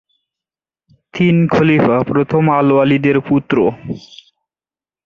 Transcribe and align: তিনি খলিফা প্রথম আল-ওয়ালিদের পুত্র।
তিনি 1.13 1.41
খলিফা 1.47 1.97
প্রথম 2.07 2.43
আল-ওয়ালিদের 2.51 3.17
পুত্র। 3.21 3.55